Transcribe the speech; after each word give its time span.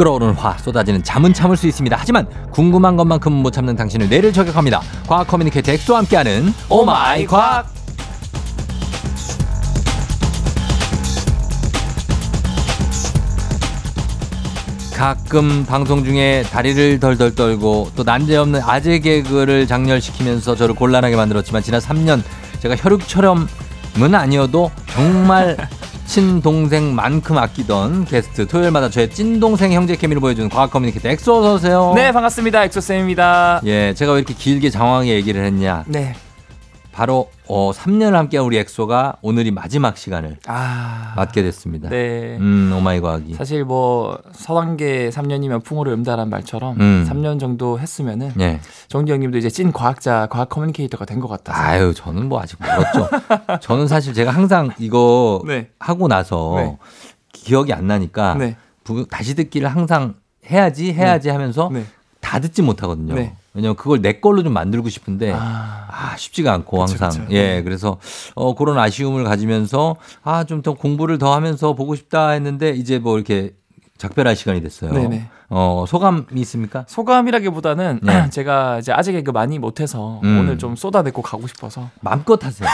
끓어오르는 0.00 0.32
화 0.32 0.56
쏟아지는 0.56 1.02
잠은 1.02 1.34
참을 1.34 1.58
수 1.58 1.66
있습니다. 1.66 1.94
하지만 1.98 2.26
궁금한 2.52 2.96
것만큼은 2.96 3.36
못 3.36 3.50
참는 3.50 3.76
당신의 3.76 4.08
뇌를 4.08 4.32
저격합니다. 4.32 4.80
과학 5.06 5.26
communicator 5.26 5.72
엑소와 5.72 5.98
함께하는 5.98 6.54
Oh 6.70 6.98
my 6.98 7.26
과학. 7.26 7.68
가끔 14.96 15.66
방송 15.66 16.02
중에 16.02 16.44
다리를 16.50 16.98
덜덜 16.98 17.34
떨고 17.34 17.90
또 17.94 18.02
난데없는 18.02 18.62
아재 18.62 19.00
개그를 19.00 19.66
작렬시키면서 19.66 20.56
저를 20.56 20.74
곤란하게 20.74 21.16
만들었지만 21.16 21.62
지난 21.62 21.80
3년 21.80 22.22
제가 22.60 22.74
혈육처럼은 22.76 24.14
아니어도 24.14 24.70
정말 24.86 25.56
친동생만큼 26.10 27.38
아끼던 27.38 28.04
게스트 28.04 28.48
토요일마다 28.48 28.90
저의 28.90 29.08
찐동생 29.10 29.72
형제 29.72 29.94
케미를 29.94 30.20
보여주는 30.20 30.48
과학 30.48 30.72
communicator 30.72 31.08
엑소 31.08 31.38
어서 31.38 31.54
오세요. 31.54 31.92
네, 31.94 32.10
반갑습니다. 32.10 32.64
엑소 32.64 32.80
쌤입니다. 32.80 33.60
예, 33.64 33.94
제가 33.94 34.12
왜 34.12 34.18
이렇게 34.18 34.34
길게 34.34 34.70
장황하게 34.70 35.14
얘기를 35.14 35.44
했냐? 35.44 35.84
네. 35.86 36.14
바로 36.92 37.30
어, 37.46 37.70
3년을 37.72 38.12
함께한 38.12 38.44
우리 38.44 38.58
엑소가 38.58 39.16
오늘이 39.22 39.50
마지막 39.50 39.96
시간을 39.96 40.38
아. 40.46 41.14
맞게 41.16 41.42
됐습니다. 41.42 41.88
네. 41.88 42.36
음, 42.40 42.72
Oh 42.76 42.88
my 42.88 43.00
과학이. 43.00 43.34
사실 43.34 43.64
뭐 43.64 44.18
서당개 44.32 45.10
3년이면 45.10 45.62
풍월을 45.64 45.92
읊는다란 45.92 46.28
말처럼 46.30 46.80
음. 46.80 47.06
3년 47.08 47.38
정도 47.38 47.78
했으면은 47.78 48.32
예. 48.40 48.60
정기 48.88 49.12
형님도 49.12 49.38
이제 49.38 49.48
찐 49.50 49.72
과학자, 49.72 50.26
과학 50.30 50.48
communicator가 50.48 51.04
된 51.04 51.20
것 51.20 51.28
같아서. 51.28 51.60
아유, 51.60 51.92
저는 51.94 52.28
뭐 52.28 52.40
아직 52.40 52.58
멀었죠. 52.60 53.08
저는 53.60 53.86
사실 53.88 54.14
제가 54.14 54.30
항상 54.30 54.70
이거 54.78 55.42
네. 55.46 55.68
하고 55.78 56.08
나서 56.08 56.54
네. 56.56 56.78
기억이 57.32 57.72
안 57.72 57.86
나니까 57.86 58.34
네. 58.34 58.56
부- 58.84 59.06
다시 59.06 59.34
듣기를 59.34 59.68
항상 59.68 60.14
해야지 60.50 60.92
해야지 60.92 61.28
하면서 61.28 61.68
네. 61.72 61.84
다 62.20 62.38
듣지 62.40 62.62
못하거든요. 62.62 63.14
네. 63.52 63.58
왜냐면 63.60 63.76
그걸 63.76 64.00
내 64.00 64.20
걸로 64.20 64.42
좀 64.42 64.52
만들고 64.52 64.88
싶은데 64.88 65.32
아. 65.32 65.86
아, 65.90 66.16
쉽지가 66.16 66.52
않고 66.52 66.84
그쵸, 66.84 66.96
항상. 67.04 67.24
그쵸. 67.26 67.32
예, 67.34 67.56
네. 67.56 67.62
그래서 67.62 67.98
어 68.34 68.54
그런 68.54 68.78
아쉬움을 68.78 69.24
가지면서 69.24 69.96
아, 70.22 70.44
좀 70.44 70.62
더 70.62 70.74
공부를 70.74 71.18
더 71.18 71.34
하면서 71.34 71.74
보고 71.74 71.94
싶다 71.94 72.30
했는데 72.30 72.70
이제 72.70 72.98
뭐 72.98 73.16
이렇게 73.16 73.54
작별할 73.98 74.36
시간이 74.36 74.60
됐어요. 74.62 74.92
네네. 74.92 75.28
어, 75.50 75.84
소감이 75.88 76.22
있습니까? 76.36 76.84
소감이라기보다는 76.88 78.00
네. 78.02 78.28
제가 78.30 78.78
이제 78.78 78.92
아직 78.92 79.12
개그 79.12 79.30
많이 79.32 79.58
못해서 79.58 80.20
음. 80.22 80.38
오늘 80.40 80.58
좀 80.58 80.76
쏟아내고 80.76 81.20
가고 81.22 81.46
싶어서. 81.46 81.90
마음껏 82.00 82.42
하세요. 82.44 82.68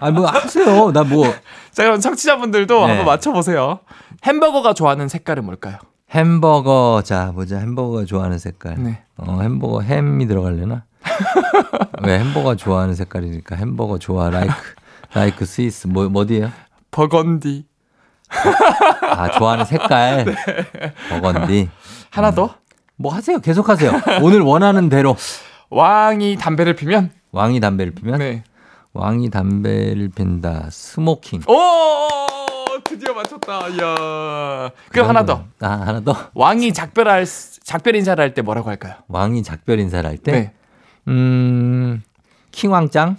아, 0.00 0.10
뭐 0.10 0.26
하세요. 0.26 0.90
나 0.92 1.02
뭐 1.04 1.24
자, 1.72 1.84
그럼 1.84 2.00
청취자분들도 2.00 2.74
네. 2.80 2.86
한번 2.86 3.06
맞춰보세요. 3.06 3.80
햄버거가 4.24 4.74
좋아하는 4.74 5.08
색깔은 5.08 5.44
뭘까요? 5.44 5.78
햄버거 6.12 7.02
자, 7.04 7.32
보자. 7.32 7.58
햄버거 7.58 8.04
좋아하는 8.04 8.38
색깔. 8.38 8.76
네. 8.78 9.02
어, 9.16 9.40
햄버거 9.40 9.80
햄이 9.80 10.26
들어갈려나? 10.26 10.84
왜 12.04 12.18
햄버거 12.18 12.54
좋아하는 12.54 12.94
색깔이니까 12.94 13.56
햄버거 13.56 13.98
좋아 13.98 14.30
라이크 14.30 14.52
라이크 15.14 15.44
스위스 15.46 15.86
뭐 15.86 16.10
어디예요? 16.14 16.50
버건디. 16.90 17.66
아, 19.02 19.30
좋아하는 19.30 19.64
색깔. 19.64 20.24
네. 20.26 20.34
버건디. 21.10 21.70
하나 22.10 22.30
더? 22.30 22.56
뭐 22.96 23.12
하세요. 23.14 23.38
계속 23.40 23.68
하세요. 23.68 23.90
오늘 24.22 24.40
원하는 24.40 24.88
대로. 24.88 25.16
왕이 25.70 26.36
담배를 26.36 26.76
피면? 26.76 27.10
왕이 27.32 27.60
담배를 27.60 27.94
피면 27.94 28.18
네. 28.18 28.44
왕이 28.92 29.30
담배를 29.30 30.10
핀다. 30.14 30.68
Smoking. 30.70 31.42
오! 31.48 32.31
드디어 33.02 33.14
맞췄다. 33.14 33.68
이야. 33.70 34.70
그럼 34.92 35.08
하나 35.08 35.24
더. 35.24 35.44
아, 35.60 35.68
하나 35.70 36.00
더. 36.00 36.14
왕이 36.34 36.72
작별할 36.72 37.26
작별 37.64 37.96
인사를 37.96 38.22
할 38.22 38.32
때 38.32 38.42
뭐라고 38.42 38.70
할까요? 38.70 38.94
왕이 39.08 39.42
작별 39.42 39.80
인사를 39.80 40.08
할 40.08 40.18
때. 40.18 40.30
네. 40.32 40.52
음. 41.08 42.00
킹왕짱? 42.52 43.16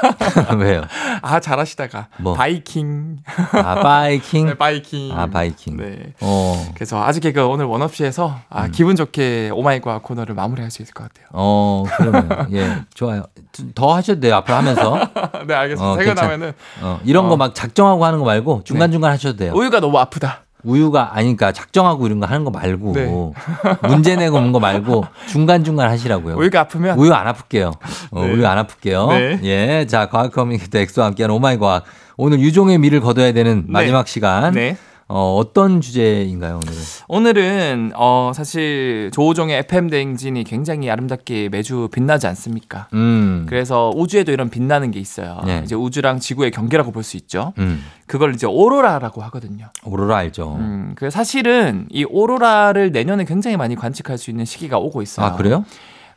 왜요? 0.60 0.82
아 1.22 1.40
잘하시다가 1.40 2.08
뭐? 2.18 2.34
바이킹. 2.34 3.18
아, 3.52 3.74
바이킹. 3.82 4.46
네, 4.46 4.54
바이킹. 4.54 5.18
아, 5.18 5.26
바이킹. 5.26 5.76
네. 5.78 6.12
어. 6.20 6.70
그래서 6.74 7.02
아재 7.02 7.20
개그 7.20 7.44
오늘 7.46 7.64
원 7.64 7.82
없이 7.82 8.04
해서 8.04 8.38
아, 8.48 8.68
기분 8.68 8.94
좋게 8.96 9.50
Oh 9.52 9.66
my 9.66 9.79
과 9.79 10.00
코너를 10.02 10.34
마무리할 10.34 10.70
수 10.70 10.82
있을 10.82 10.94
것 10.94 11.04
같아요. 11.04 11.26
어, 11.32 11.84
그러면 11.96 12.48
예, 12.52 12.82
좋아요. 12.94 13.24
더 13.74 13.94
하셔도 13.94 14.20
돼요. 14.20 14.36
앞으로 14.36 14.56
하면서. 14.56 15.00
네 15.46 15.54
알겠습니다. 15.54 15.92
어, 15.92 15.96
퇴근하면은 15.96 16.52
어, 16.82 17.00
이런 17.04 17.26
어. 17.26 17.28
거막 17.30 17.54
작정하고 17.54 18.04
하는 18.04 18.18
거 18.18 18.24
말고 18.26 18.62
중간중간 18.64 19.10
하셔도 19.10 19.36
돼요. 19.38 19.52
우유가 19.54 19.80
너무 19.80 19.98
아프다. 19.98 20.45
우유가 20.64 21.16
아니니까 21.16 21.52
작정하고 21.52 22.06
이런 22.06 22.18
거 22.18 22.26
하는 22.26 22.44
거 22.44 22.50
말고 22.50 22.92
네. 22.94 23.06
문제 23.88 24.16
내고 24.16 24.38
오는 24.38 24.52
거 24.52 24.58
말고 24.58 25.04
중간 25.28 25.62
중간 25.62 25.88
하시라고요. 25.90 26.36
우유가 26.36 26.60
아프면 26.60 26.98
우유 26.98 27.12
안 27.12 27.26
아플게요. 27.28 27.72
어, 28.10 28.24
네. 28.24 28.32
우유 28.32 28.46
안 28.46 28.58
아플게요. 28.58 29.06
네. 29.08 29.40
예. 29.44 29.86
자, 29.86 30.08
과학 30.08 30.32
communicator 30.32 30.78
엑소와 30.78 31.08
함께하는 31.08 31.34
Oh 31.34 31.46
my 31.46 31.58
과학. 31.58 31.84
오늘 32.16 32.40
유종의 32.40 32.78
미를 32.78 33.00
거둬야 33.00 33.32
되는 33.32 33.64
마지막 33.68 34.08
시간. 34.08 34.54
네. 35.08 35.14
어, 35.14 35.36
어떤 35.36 35.80
주제인가요, 35.80 36.56
오늘은? 36.56 36.74
오늘은 37.08 37.92
어 37.94 38.32
사실 38.34 39.10
조우종의 39.14 39.58
FM 39.60 39.88
대행진이 39.88 40.42
굉장히 40.42 40.90
아름답게 40.90 41.48
매주 41.48 41.88
빛나지 41.92 42.26
않습니까? 42.26 42.88
음. 42.92 43.46
그래서 43.48 43.92
우주에도 43.94 44.32
이런 44.32 44.50
빛나는 44.50 44.90
게 44.90 44.98
있어요. 44.98 45.40
네. 45.46 45.62
이제 45.64 45.76
우주랑 45.76 46.18
지구의 46.18 46.50
경계라고 46.50 46.90
볼 46.90 47.04
수 47.04 47.16
있죠. 47.18 47.52
음. 47.58 47.84
그걸 48.08 48.34
이제 48.34 48.48
오로라라고 48.48 49.22
하거든요. 49.22 49.66
오로라 49.84 50.16
알죠. 50.16 50.56
음, 50.58 50.92
그 50.96 51.08
사실은 51.10 51.86
이 51.90 52.02
오로라를 52.04 52.90
내년에 52.90 53.24
굉장히 53.24 53.56
많이 53.56 53.76
관측할 53.76 54.18
수 54.18 54.30
있는 54.30 54.44
시기가 54.44 54.78
오고 54.78 55.02
있어요. 55.02 55.26
아, 55.26 55.36
그래요? 55.36 55.64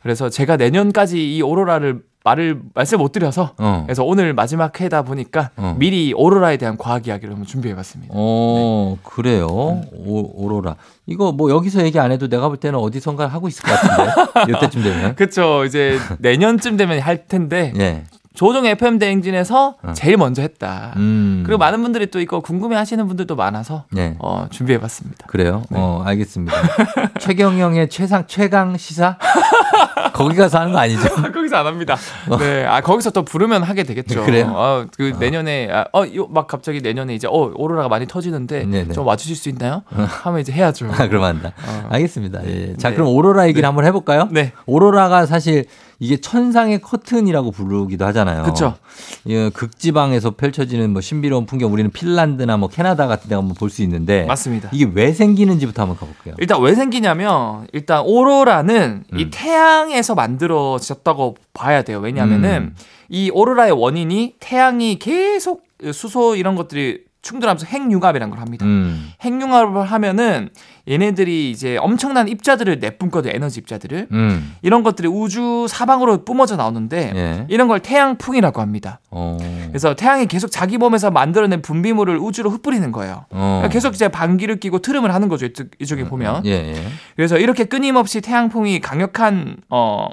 그래서 0.02 0.28
제가 0.30 0.56
내년까지 0.56 1.36
이 1.36 1.42
오로라를 1.42 2.02
말을 2.22 2.60
말씀 2.74 2.98
못 2.98 3.12
드려서 3.12 3.54
어. 3.56 3.82
그래서 3.86 4.04
오늘 4.04 4.34
마지막 4.34 4.78
회다 4.78 5.02
보니까 5.02 5.50
어. 5.56 5.74
미리 5.78 6.12
오로라에 6.14 6.58
대한 6.58 6.76
과학 6.76 7.06
이야기를 7.06 7.30
한번 7.32 7.46
준비해봤습니다. 7.46 8.12
어, 8.14 8.96
네. 8.96 9.00
그래요. 9.10 9.46
오, 9.46 10.44
오로라. 10.44 10.76
이거 11.06 11.32
뭐 11.32 11.50
여기서 11.50 11.82
얘기 11.84 11.98
안 11.98 12.12
해도 12.12 12.28
내가 12.28 12.48
볼 12.48 12.58
때는 12.58 12.78
어디선가 12.78 13.26
하고 13.26 13.48
있을 13.48 13.62
것 13.62 13.72
같은데. 13.72 14.52
이때쯤 14.52 14.82
되면. 14.82 15.14
그렇죠. 15.14 15.64
이제 15.64 15.98
내년쯤 16.18 16.76
되면 16.76 17.00
할 17.00 17.26
텐데 17.26 17.72
예. 17.78 18.04
조종 18.34 18.64
FM 18.64 18.98
대행진에서 18.98 19.76
어. 19.82 19.92
제일 19.92 20.16
먼저 20.16 20.40
했다. 20.40 20.92
음. 20.96 21.42
그리고 21.44 21.58
많은 21.58 21.82
분들이 21.82 22.06
또 22.10 22.20
이거 22.20 22.40
궁금해 22.40 22.76
하시는 22.76 23.06
분들도 23.06 23.34
많아서 23.34 23.84
예. 23.96 24.16
어, 24.20 24.46
준비해 24.50 24.78
봤습니다. 24.78 25.26
그래요? 25.26 25.64
네. 25.68 25.78
어, 25.80 26.02
알겠습니다. 26.06 26.56
최경영의 27.18 27.88
최상, 27.90 28.26
최강 28.28 28.76
시사? 28.76 29.18
거기 30.14 30.36
가서 30.36 30.60
하는 30.60 30.72
거 30.72 30.78
아니죠? 30.78 31.08
거기서 31.32 31.56
안 31.56 31.66
합니다. 31.66 31.96
네, 32.38 32.66
아 32.66 32.80
거기서 32.80 33.10
또 33.10 33.24
부르면 33.24 33.62
하게 33.62 33.82
되겠죠. 33.82 34.22
어. 34.22 34.24
그래요? 34.24 34.52
어, 34.54 34.86
그 34.96 35.14
내년에 35.18 35.68
아, 35.72 35.86
어, 35.92 36.04
요, 36.14 36.26
막 36.28 36.46
갑자기 36.46 36.80
내년에 36.80 37.14
이제 37.14 37.26
어 37.26 37.52
오로라가 37.54 37.88
많이 37.88 38.06
터지는데 38.06 38.64
네네. 38.64 38.92
좀 38.92 39.06
와주실 39.06 39.36
수 39.36 39.48
있나요? 39.48 39.82
하면 39.88 40.40
이제 40.40 40.52
해야죠. 40.52 40.90
아, 40.92 41.08
그럼 41.08 41.24
한다. 41.24 41.52
어. 41.66 41.86
알겠습니다. 41.90 42.46
예. 42.46 42.76
자, 42.76 42.90
네. 42.90 42.96
그럼 42.96 43.08
오로라 43.08 43.48
얘기를 43.48 43.66
한번 43.66 43.84
해볼까요? 43.86 44.28
네, 44.30 44.52
오로라가 44.66 45.26
사실 45.26 45.64
이게 46.02 46.16
천상의 46.16 46.80
커튼이라고 46.80 47.50
부르기도 47.50 48.06
하잖아요. 48.06 48.42
그쵸. 48.44 48.74
예, 49.28 49.50
극지방에서 49.50 50.30
펼쳐지는 50.32 50.90
뭐 50.92 51.02
신비로운 51.02 51.44
풍경, 51.44 51.70
우리는 51.72 51.90
핀란드나 51.90 52.56
뭐 52.56 52.68
캐나다 52.70 53.06
같은 53.06 53.28
데 53.28 53.34
한번 53.34 53.54
볼 53.54 53.68
수 53.70 53.82
있는데 53.82 54.24
맞습니다. 54.24 54.70
이게 54.72 54.90
왜 54.92 55.12
생기는지부터 55.12 55.82
한번 55.82 55.96
가볼게요. 55.98 56.34
일단 56.38 56.60
왜 56.62 56.74
생기냐면 56.74 57.68
일단 57.72 58.02
오로라는 58.04 59.04
이 59.16 59.24
음. 59.24 59.30
태양에서 59.32 60.14
만들어졌다고 60.14 61.36
봐야 61.52 61.82
돼요. 61.82 62.00
왜냐하면은 62.00 62.72
음. 62.72 62.74
이 63.10 63.30
오로라의 63.32 63.72
원인이 63.72 64.36
태양이 64.40 64.98
계속 64.98 65.64
수소 65.92 66.34
이런 66.36 66.56
것들이 66.56 67.04
충돌하면서 67.22 67.66
핵융합이라는 67.66 68.30
걸 68.30 68.40
합니다. 68.40 68.64
음. 68.64 69.12
핵융합을 69.20 69.84
하면은 69.84 70.48
얘네들이 70.88 71.50
이제 71.50 71.76
엄청난 71.76 72.28
입자들을 72.28 72.78
내뿜거든 72.78 73.30
에너지 73.34 73.60
입자들을 73.60 74.08
음. 74.10 74.56
이런 74.62 74.82
것들이 74.82 75.06
우주 75.08 75.66
사방으로 75.68 76.24
뿜어져 76.24 76.56
나오는데 76.56 77.12
예. 77.14 77.46
이런 77.48 77.68
걸 77.68 77.80
태양풍이라고 77.80 78.60
합니다. 78.60 79.00
어. 79.10 79.36
그래서 79.68 79.94
태양이 79.94 80.26
계속 80.26 80.50
자기 80.50 80.78
몸에서 80.78 81.10
만들어낸 81.10 81.60
분비물을 81.62 82.18
우주로 82.18 82.50
흩뿌리는 82.50 82.90
거예요. 82.90 83.26
어. 83.30 83.58
그러니까 83.60 83.68
계속 83.68 83.94
이제 83.94 84.08
반기를 84.08 84.58
끼고 84.58 84.78
트름을 84.80 85.12
하는 85.12 85.28
거죠. 85.28 85.46
이쪽, 85.46 85.68
이쪽에 85.78 86.04
보면. 86.04 86.46
예, 86.46 86.50
예. 86.50 86.74
그래서 87.16 87.38
이렇게 87.38 87.64
끊임없이 87.64 88.20
태양풍이 88.20 88.80
강력한 88.80 89.58
어, 89.68 90.08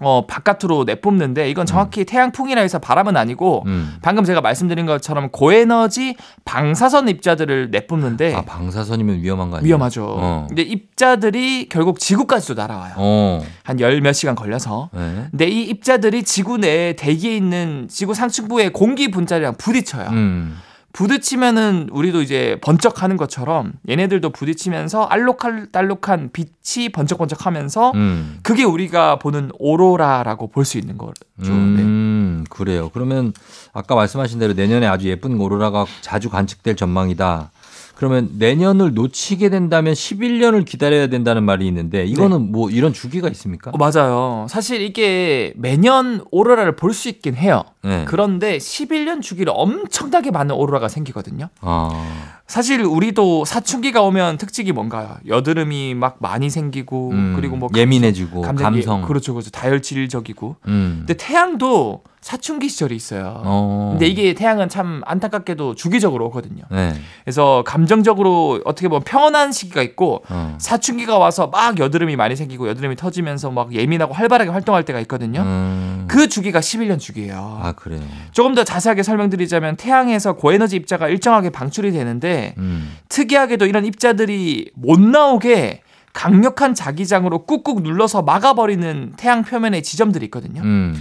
어 0.00 0.26
바깥으로 0.26 0.84
내뿜는데 0.84 1.48
이건 1.50 1.64
정확히 1.64 2.04
태양풍이라 2.04 2.60
해서 2.60 2.78
바람은 2.78 3.16
아니고 3.16 3.62
음. 3.66 3.96
방금 4.02 4.24
제가 4.24 4.42
말씀드린 4.42 4.84
것처럼 4.84 5.30
고에너지 5.30 6.16
방사선 6.44 7.08
입자들을 7.08 7.70
내뿜는데 7.70 8.34
아, 8.34 8.42
방사선이면 8.42 9.22
위험한 9.22 9.50
거 9.50 9.56
아니에요? 9.56 9.62
네. 9.62 9.68
위험하죠. 9.68 10.04
어. 10.06 10.46
근데 10.48 10.62
입자들이 10.62 11.68
결국 11.70 11.98
지구까지도 11.98 12.54
날아와요. 12.54 12.94
어. 12.96 13.42
한열 13.62 14.02
몇 14.02 14.12
시간 14.12 14.34
걸려서. 14.34 14.90
네. 14.92 15.28
근데 15.30 15.48
이 15.48 15.62
입자들이 15.62 16.24
지구 16.24 16.58
내에 16.58 16.92
대기에 16.94 17.34
있는 17.34 17.88
지구 17.88 18.12
상층부의 18.12 18.74
공기 18.74 19.10
분자리랑 19.10 19.54
부딪혀요. 19.56 20.08
음. 20.10 20.58
부딪히면은 20.96 21.90
우리도 21.92 22.22
이제 22.22 22.58
번쩍하는 22.62 23.18
것처럼 23.18 23.74
얘네들도 23.86 24.30
부딪히면서 24.30 25.04
알록달록한 25.04 26.30
빛이 26.32 26.88
번쩍번쩍하면서 26.88 27.92
음. 27.94 28.38
그게 28.42 28.64
우리가 28.64 29.18
보는 29.18 29.50
오로라라고 29.58 30.48
볼 30.48 30.64
수 30.66 30.78
있는 30.78 30.96
거죠. 30.98 31.12
네. 31.36 31.48
음, 31.48 32.44
그래요. 32.50 32.90
그러면 32.92 33.32
아까 33.72 33.94
말씀하신 33.94 34.40
대로 34.40 34.52
내년에 34.54 34.86
아주 34.86 35.08
예쁜 35.08 35.38
오로라가 35.38 35.84
자주 36.00 36.28
관측될 36.28 36.74
전망이다. 36.74 37.52
그러면 37.96 38.28
내년을 38.38 38.92
놓치게 38.94 39.48
된다면 39.48 39.94
11년을 39.94 40.64
기다려야 40.66 41.06
된다는 41.06 41.44
말이 41.44 41.66
있는데 41.66 42.04
이거는 42.04 42.52
뭐 42.52 42.68
이런 42.70 42.92
주기가 42.92 43.28
있습니까? 43.30 43.70
어, 43.72 43.78
맞아요. 43.78 44.46
사실 44.50 44.82
이게 44.82 45.52
매년 45.56 46.22
오로라를 46.30 46.76
볼 46.76 46.92
수 46.92 47.08
있긴 47.08 47.34
해요. 47.34 47.64
네. 47.82 48.04
그런데 48.06 48.58
11년 48.58 49.20
주기로 49.22 49.52
엄청나게 49.52 50.30
많은 50.30 50.54
오로라가 50.54 50.88
생기거든요. 50.88 51.48
아, 51.60 52.35
사실 52.46 52.80
우리도 52.82 53.44
사춘기가 53.44 54.02
오면 54.02 54.38
특징이 54.38 54.70
뭔가요? 54.72 55.16
여드름이 55.26 55.94
막 55.94 56.16
많이 56.20 56.48
생기고 56.48 57.10
음, 57.10 57.32
그리고 57.36 57.56
뭐 57.56 57.68
예민해지고 57.74 58.42
감정- 58.42 58.72
감성. 58.72 59.02
그렇죠, 59.02 59.34
그렇죠. 59.34 59.50
다혈질적이고. 59.50 60.56
음. 60.68 60.94
근데 61.00 61.14
태양도 61.14 62.02
사춘기 62.20 62.68
시절이 62.68 62.94
있어요. 62.96 63.40
어. 63.44 63.90
근데 63.92 64.06
이게 64.08 64.34
태양은 64.34 64.68
참 64.68 65.00
안타깝게도 65.06 65.76
주기적으로 65.76 66.26
오거든요. 66.26 66.64
네. 66.72 66.92
그래서 67.24 67.62
감정적으로 67.64 68.60
어떻게 68.64 68.88
보면 68.88 69.02
평온한 69.04 69.52
시기가 69.52 69.80
있고 69.82 70.22
어. 70.28 70.56
사춘기가 70.58 71.18
와서 71.18 71.46
막 71.48 71.78
여드름이 71.78 72.16
많이 72.16 72.34
생기고 72.34 72.68
여드름이 72.68 72.96
터지면서 72.96 73.50
막 73.52 73.72
예민하고 73.72 74.12
활발하게 74.12 74.50
활동할 74.50 74.84
때가 74.84 74.98
있거든요. 75.00 75.42
음. 75.42 76.04
그 76.08 76.28
주기가 76.28 76.58
11년 76.60 76.98
주기예요. 76.98 77.60
아, 77.62 77.72
그래요. 77.72 78.00
조금 78.32 78.54
더 78.54 78.64
자세하게 78.64 79.02
설명드리자면 79.04 79.76
태양에서 79.76 80.32
고에너지 80.34 80.74
입자가 80.76 81.08
일정하게 81.08 81.50
방출이 81.50 81.92
되는데 81.92 82.35
음. 82.58 82.96
특이하게도 83.08 83.66
이런 83.66 83.84
입자들이 83.84 84.70
못 84.74 85.00
나오게 85.00 85.82
강력한 86.12 86.74
자기장으로 86.74 87.44
꾹꾹 87.44 87.80
눌러서 87.80 88.22
막아버리는 88.22 89.12
태양 89.16 89.42
표면의 89.42 89.82
지점들이 89.82 90.24
있거든요. 90.26 90.62
음. 90.62 90.94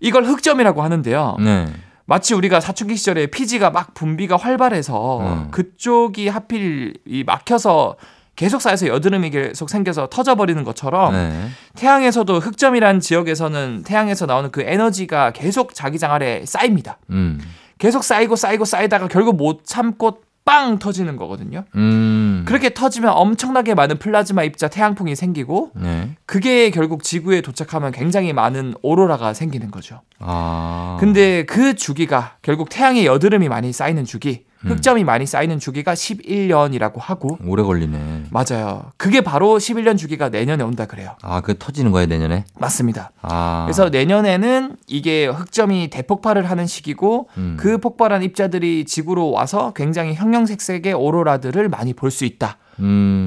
이걸 0.00 0.24
흑점이라고 0.24 0.82
하는데요. 0.82 1.36
네. 1.40 1.66
마치 2.06 2.34
우리가 2.34 2.60
사춘기 2.60 2.96
시절에 2.96 3.26
피지가 3.26 3.70
막 3.70 3.94
분비가 3.94 4.36
활발해서 4.36 5.20
음. 5.20 5.50
그쪽이 5.50 6.28
하필 6.28 6.94
이 7.06 7.24
막혀서 7.24 7.96
계속 8.36 8.60
쌓여서 8.60 8.88
여드름이 8.88 9.30
계속 9.30 9.70
생겨서 9.70 10.08
터져버리는 10.08 10.62
것처럼 10.64 11.12
네. 11.12 11.48
태양에서도 11.76 12.40
흑점이란 12.40 13.00
지역에서는 13.00 13.84
태양에서 13.86 14.26
나오는 14.26 14.50
그 14.50 14.62
에너지가 14.62 15.32
계속 15.32 15.74
자기장 15.74 16.12
아래 16.12 16.44
쌓입니다. 16.44 16.98
음. 17.10 17.40
계속 17.78 18.02
쌓이고 18.02 18.36
쌓이고 18.36 18.64
쌓이다가 18.64 19.08
결국 19.08 19.36
못 19.36 19.64
참고 19.64 20.18
빵 20.44 20.78
터지는 20.78 21.16
거거든요. 21.16 21.64
음. 21.74 22.44
그렇게 22.46 22.74
터지면 22.74 23.12
엄청나게 23.12 23.74
많은 23.74 23.98
플라즈마 23.98 24.44
입자 24.44 24.68
태양풍이 24.68 25.16
생기고 25.16 25.72
네. 25.74 26.16
그게 26.26 26.70
결국 26.70 27.02
지구에 27.02 27.40
도착하면 27.40 27.92
굉장히 27.92 28.32
많은 28.32 28.74
오로라가 28.82 29.32
생기는 29.32 29.70
거죠. 29.70 30.02
아. 30.18 30.98
근데 31.00 31.44
그 31.46 31.74
주기가 31.74 32.36
결국 32.42 32.68
태양의 32.68 33.06
여드름이 33.06 33.48
많이 33.48 33.72
쌓이는 33.72 34.04
주기, 34.04 34.44
음. 34.46 34.53
흑점이 34.64 35.04
많이 35.04 35.26
쌓이는 35.26 35.58
주기가 35.58 35.94
11년이라고 35.94 36.94
하고 36.98 37.38
오래 37.46 37.62
걸리네. 37.62 38.24
맞아요. 38.30 38.92
그게 38.96 39.20
바로 39.20 39.58
11년 39.58 39.96
주기가 39.98 40.28
내년에 40.28 40.64
온다 40.64 40.86
그래요. 40.86 41.16
아, 41.22 41.40
그 41.40 41.56
터지는 41.58 41.90
거예요, 41.92 42.06
내년에? 42.06 42.44
맞습니다. 42.58 43.10
아. 43.22 43.64
그래서 43.66 43.88
내년에는 43.90 44.76
이게 44.86 45.26
흑점이 45.26 45.90
대폭발을 45.90 46.48
하는 46.50 46.66
시기고 46.66 47.28
음. 47.36 47.56
그 47.58 47.78
폭발한 47.78 48.22
입자들이 48.22 48.84
지구로 48.84 49.30
와서 49.30 49.72
굉장히 49.74 50.14
형형색색의 50.14 50.92
오로라들을 50.94 51.68
많이 51.68 51.92
볼 51.92 52.10
수 52.14 52.24
있다 52.24 52.58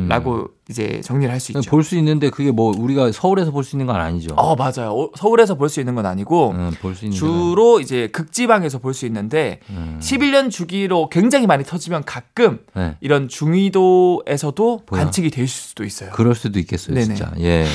라고 0.09 0.33
음. 0.35 0.47
이제 0.69 0.99
정리를 1.03 1.31
할 1.31 1.39
수 1.39 1.51
있죠. 1.53 1.69
볼 1.69 1.83
수 1.83 1.95
있는데 1.97 2.29
그게 2.29 2.51
뭐 2.51 2.73
우리가 2.77 3.11
서울에서 3.11 3.51
볼 3.51 3.63
수 3.63 3.75
있는 3.75 3.85
건 3.87 3.95
아니죠. 3.95 4.33
어 4.35 4.55
맞아요. 4.55 4.91
오- 4.93 5.11
서울에서 5.15 5.55
볼 5.55 5.69
수 5.69 5.79
있는 5.79 5.95
건 5.95 6.05
아니고 6.05 6.51
음, 6.51 6.71
볼수 6.81 7.05
있는 7.05 7.17
주로 7.17 7.79
이제 7.79 8.07
극지방에서 8.07 8.79
볼 8.79 8.93
수 8.93 9.05
있는데 9.05 9.59
음. 9.69 9.99
11년 10.01 10.51
주기로 10.51 11.09
굉장히 11.09 11.47
많이 11.47 11.63
터지면 11.63 12.03
가끔 12.03 12.59
네. 12.75 12.95
이런 13.01 13.27
중위도에서도 13.29 14.81
뭐야? 14.89 15.03
관측이 15.03 15.29
될 15.29 15.47
수도 15.47 15.83
있어요. 15.83 16.11
그럴 16.11 16.35
수도 16.35 16.59
있겠어요, 16.59 16.95
네네. 16.95 17.05
진짜. 17.15 17.31
예. 17.39 17.65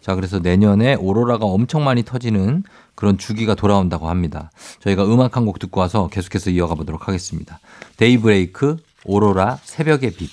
자, 0.00 0.14
그래서 0.14 0.38
내년에 0.38 0.94
오로라가 0.96 1.46
엄청 1.46 1.84
많이 1.84 2.02
터지는 2.02 2.62
그런 2.94 3.16
주기가 3.18 3.54
돌아온다고 3.54 4.08
합니다. 4.08 4.50
저희가 4.80 5.04
음악 5.06 5.36
한 5.36 5.44
곡 5.46 5.58
듣고 5.58 5.80
와서 5.80 6.08
계속해서 6.08 6.50
이어가 6.50 6.74
보도록 6.74 7.08
하겠습니다. 7.08 7.58
데이브레이크, 7.96 8.76
오로라, 9.04 9.58
새벽의 9.62 10.12
빛. 10.12 10.30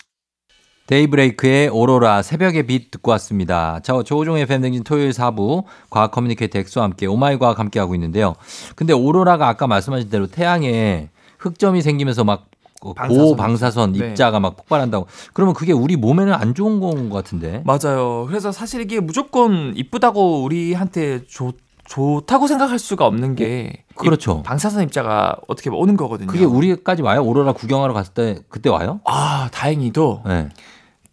데이브레이크의 0.88 1.70
오로라 1.70 2.22
새벽의 2.22 2.64
빛 2.68 2.92
듣고 2.92 3.12
왔습니다. 3.12 3.80
저 3.84 4.04
조종의 4.04 4.46
팬댕진 4.46 4.84
토요일 4.84 5.12
4부 5.12 5.64
과학 5.90 6.12
communicator 6.12 6.60
엑소와 6.60 6.86
함께 6.86 7.06
Oh 7.06 7.22
my 7.22 7.38
과학 7.38 7.60
함께 7.60 7.80
하고 7.80 7.96
있는데요. 7.96 8.36
근데 8.76 8.94
오로라가 8.94 9.48
아까 9.48 9.68
말씀하신 9.68 10.10
대로 10.10 10.28
태양에 10.28 11.10
흑점이 11.40 11.82
생기면서 11.82 12.24
막 12.24 12.48
방사선. 12.96 13.26
고 13.26 13.36
방사선 13.36 13.92
네. 13.94 14.10
입자가 14.10 14.40
막 14.40 14.58
폭발한다고. 14.58 15.06
그러면 15.34 15.54
그게 15.54 15.72
우리 15.72 15.96
몸에는 15.96 16.34
안 16.34 16.56
좋은 16.56 16.80
건것 16.80 17.12
같은데. 17.12 17.64
맞아요. 17.66 18.26
그래서 18.28 18.52
사실 18.52 18.82
이게 18.82 19.00
무조건 19.00 19.74
이쁘다고 19.76 20.44
우리한테 20.44 21.26
좋 21.28 21.54
좋다고 21.86 22.48
생각할 22.48 22.80
수가 22.80 23.06
없는 23.06 23.36
게 23.36 23.81
그렇죠. 24.06 24.40
이 24.40 24.44
방사선 24.44 24.84
입자가 24.84 25.36
어떻게 25.48 25.70
오는 25.70 25.96
거거든요. 25.98 26.28
그게 26.28 26.46
우리까지 26.46 27.02
와요? 27.02 27.24
오로라 27.24 27.54
구경하러 27.54 27.94
갔을 27.94 28.14
때 28.14 28.40
그때 28.50 28.70
와요? 28.70 29.00
아 29.06 29.50
다행히도 29.52 30.24
네. 30.26 30.50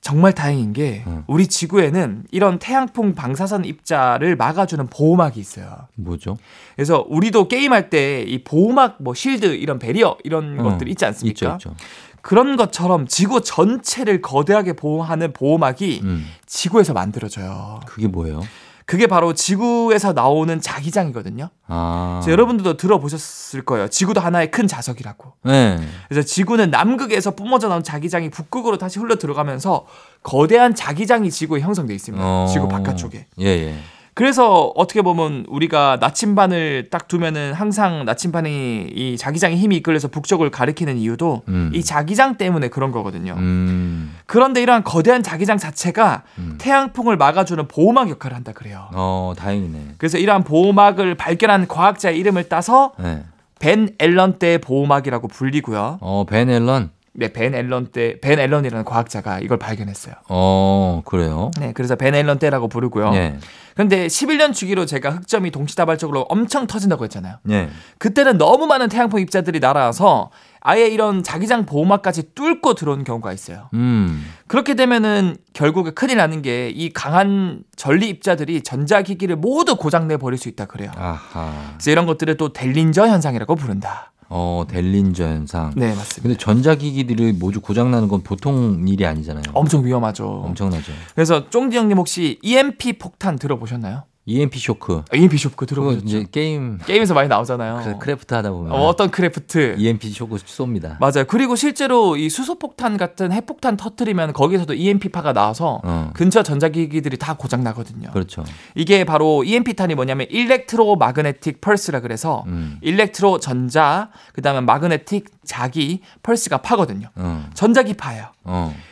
정말 0.00 0.32
다행인 0.32 0.72
게 0.72 1.02
음. 1.06 1.24
우리 1.26 1.48
지구에는 1.48 2.24
이런 2.30 2.58
태양풍 2.58 3.14
방사선 3.14 3.64
입자를 3.64 4.36
막아주는 4.36 4.86
보호막이 4.86 5.38
있어요. 5.40 5.88
뭐죠? 5.96 6.36
그래서 6.76 7.04
우리도 7.08 7.48
게임할 7.48 7.90
때 7.90 8.24
이 8.26 8.42
보호막 8.44 8.96
뭐 9.00 9.12
실드 9.14 9.46
이런 9.46 9.78
배리어 9.78 10.16
이런 10.24 10.60
어, 10.60 10.62
것들 10.62 10.88
있지 10.88 11.04
않습니까? 11.04 11.54
있죠, 11.54 11.70
있죠. 11.70 11.76
그런 12.22 12.56
것처럼 12.56 13.06
지구 13.06 13.42
전체를 13.42 14.20
거대하게 14.22 14.74
보호하는 14.74 15.32
보호막이 15.32 16.00
음. 16.04 16.26
지구에서 16.46 16.92
만들어져요. 16.92 17.80
그게 17.86 18.06
뭐예요? 18.06 18.42
그게 18.88 19.06
바로 19.06 19.34
지구에서 19.34 20.14
나오는 20.14 20.62
자기장이거든요. 20.62 21.50
아. 21.66 22.22
여러분들도 22.26 22.78
들어보셨을 22.78 23.62
거예요. 23.66 23.88
지구도 23.88 24.18
하나의 24.18 24.50
큰 24.50 24.66
자석이라고. 24.66 25.34
네. 25.44 25.78
그래서 26.08 26.26
지구는 26.26 26.70
남극에서 26.70 27.32
뿜어져 27.32 27.68
나온 27.68 27.82
자기장이 27.82 28.30
북극으로 28.30 28.78
다시 28.78 28.98
흘러 28.98 29.16
들어가면서 29.16 29.84
거대한 30.22 30.74
자기장이 30.74 31.30
지구에 31.30 31.60
형성돼 31.60 31.94
있습니다. 31.94 32.24
어. 32.24 32.46
지구 32.50 32.66
바깥쪽에. 32.66 33.26
예, 33.40 33.44
예. 33.44 33.74
그래서 34.18 34.72
어떻게 34.74 35.00
보면 35.00 35.44
우리가 35.46 35.98
나침반을 36.00 36.88
딱 36.90 37.06
두면은 37.06 37.52
항상 37.52 38.04
나침반이 38.04 38.88
이 38.92 39.16
자기장의 39.16 39.56
힘이 39.56 39.76
이끌려서 39.76 40.08
북쪽을 40.08 40.50
가리키는 40.50 40.96
이유도 40.96 41.42
음. 41.46 41.70
이 41.72 41.84
자기장 41.84 42.36
때문에 42.36 42.66
그런 42.66 42.90
거거든요. 42.90 43.34
음. 43.34 44.16
그런데 44.26 44.60
이러한 44.60 44.82
거대한 44.82 45.22
자기장 45.22 45.56
자체가 45.56 46.24
음. 46.38 46.58
태양풍을 46.58 47.16
막아주는 47.16 47.68
보호막 47.68 48.10
역할을 48.10 48.36
한다 48.36 48.50
그래요. 48.50 48.88
어, 48.92 49.34
다행이네. 49.38 49.94
그래서 49.98 50.18
이러한 50.18 50.42
보호막을 50.42 51.14
발견한 51.14 51.68
과학자의 51.68 52.18
이름을 52.18 52.48
따서 52.48 52.94
네. 52.98 53.22
벤 53.60 53.90
앨런 54.00 54.40
때 54.40 54.58
보호막이라고 54.58 55.28
불리고요. 55.28 55.98
어, 56.00 56.26
벤 56.28 56.50
앨런. 56.50 56.90
네, 57.18 57.32
벤 57.32 57.52
앨런 57.52 57.88
때, 57.88 58.20
벤 58.20 58.38
앨런이라는 58.38 58.84
과학자가 58.84 59.40
이걸 59.40 59.58
발견했어요. 59.58 60.14
어, 60.28 61.02
그래요. 61.04 61.50
네, 61.58 61.72
그래서 61.72 61.96
벤 61.96 62.14
앨런 62.14 62.38
때라고 62.38 62.68
부르고요. 62.68 63.10
예. 63.14 63.38
그런데 63.74 64.06
11년 64.06 64.54
주기로 64.54 64.86
제가 64.86 65.10
흑점이 65.10 65.50
동시다발적으로 65.50 66.22
엄청 66.28 66.66
터진다고 66.68 67.04
했잖아요. 67.04 67.36
예. 67.50 67.70
그때는 67.98 68.38
너무 68.38 68.66
많은 68.66 68.88
태양풍 68.88 69.20
입자들이 69.20 69.58
날아와서 69.60 70.30
아예 70.60 70.86
이런 70.88 71.22
자기장 71.22 71.66
보호막까지 71.66 72.34
뚫고 72.34 72.74
들어오는 72.74 73.04
경우가 73.04 73.32
있어요. 73.32 73.68
음. 73.74 74.24
그렇게 74.48 74.74
되면은 74.74 75.36
결국에 75.54 75.90
큰일 75.90 76.18
나는 76.18 76.42
게 76.42 76.70
이 76.74 76.90
강한 76.92 77.62
전리 77.76 78.08
입자들이 78.08 78.62
전자기기를 78.62 79.36
모두 79.36 79.76
고장내 79.76 80.16
버릴 80.18 80.38
수 80.38 80.48
있다 80.48 80.66
그래요. 80.66 80.90
아하. 80.96 81.52
그래서 81.74 81.90
이런 81.90 82.06
것들을 82.06 82.36
또 82.36 82.52
델린저 82.52 83.06
현상이라고 83.08 83.54
부른다. 83.56 84.12
어, 84.30 84.64
델린저 84.68 85.24
현상. 85.24 85.72
네, 85.76 85.88
맞습니다. 85.94 86.22
근데 86.22 86.36
전자기기들이 86.36 87.32
모두 87.32 87.60
고장 87.60 87.90
나는 87.90 88.08
건 88.08 88.22
보통 88.22 88.86
일이 88.86 89.06
아니잖아요. 89.06 89.44
엄청 89.54 89.84
위험하죠. 89.84 90.26
엄청나죠. 90.26 90.92
그래서 91.14 91.48
쫑지 91.48 91.76
형님 91.76 91.98
혹시 91.98 92.38
EMP 92.42 92.98
폭탄 92.98 93.36
들어보셨나요? 93.36 94.04
EMP 94.28 94.58
쇼크. 94.58 95.02
아, 95.10 95.16
EMP 95.16 95.38
쇼크 95.38 95.64
들어보셨죠? 95.64 96.04
이제 96.04 96.26
게임 96.30 96.78
게임에서 96.84 97.14
많이 97.14 97.28
나오잖아요. 97.28 97.80
그 97.82 97.98
크래프트 97.98 98.34
하다 98.34 98.50
보면 98.50 98.72
어, 98.72 98.86
어떤 98.86 99.10
크래프트. 99.10 99.76
EMP 99.78 100.10
쇼크 100.10 100.36
쏩니다. 100.36 100.98
맞아요. 101.00 101.24
그리고 101.26 101.56
실제로 101.56 102.14
이 102.18 102.28
수소폭탄 102.28 102.98
같은 102.98 103.32
핵폭탄 103.32 103.78
터트리면 103.78 104.34
거기서도 104.34 104.74
EMP파가 104.74 105.32
나와서 105.32 105.80
어. 105.82 106.10
근처 106.12 106.42
전자기기들이 106.42 107.16
다 107.16 107.34
고장 107.38 107.64
나거든요. 107.64 108.10
그렇죠. 108.10 108.44
이게 108.74 109.04
바로 109.04 109.44
EMP탄이 109.44 109.94
뭐냐면 109.94 110.26
electromagnetic 110.28 111.62
pulse라 111.62 112.00
그래서 112.00 112.44
음. 112.48 112.76
electro 112.82 113.40
전자 113.40 114.10
그다음에 114.34 114.60
magnetic 114.60 115.30
자기 115.46 116.02
pulse가 116.22 116.58
파거든요. 116.58 117.08
어. 117.14 117.48
전자기 117.54 117.94
파예요. 117.94 118.26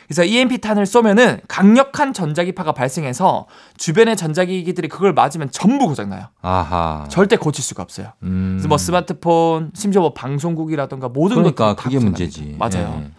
어. 0.07 0.09
그래서 0.09 0.25
EMP탄을 0.25 0.87
쏘면은 0.87 1.41
강력한 1.49 2.13
전자기파가 2.13 2.73
발생해서 2.73 3.47
주변의 3.77 4.17
전자기기들이 4.17 4.89
그걸 4.89 5.13
맞으면 5.13 5.51
전부 5.51 5.87
고장나요. 5.89 6.27
아하. 6.43 7.07
절대 7.11 7.37
고칠 7.37 7.65
수가 7.65 7.83
없어요. 7.83 8.13
음. 8.23 8.53
그래서 8.55 8.69
뭐 8.69 8.79
스마트폰, 8.79 9.73
심지어 9.75 10.01
뭐 10.01 10.13
방송국이라든가 10.15 11.09
모든 11.09 11.37
그러니까 11.37 11.75
것들이 11.75 11.77
다 11.77 11.83
그게. 11.99 11.99
문제지. 12.05 12.57
맞아요. 12.59 13.03
예. 13.05 13.11